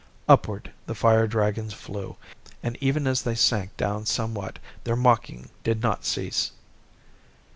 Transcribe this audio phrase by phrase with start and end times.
[0.27, 2.15] Upward the fire dragons flew,
[2.63, 6.53] and even as they sank down somewhat, their mocking did not cease.